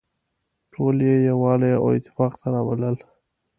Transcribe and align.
ټول 0.73 0.95
يې 1.07 1.15
يووالي 1.29 1.71
او 1.81 1.85
اتفاق 1.97 2.33
ته 2.41 2.47
رابلل. 2.55 2.95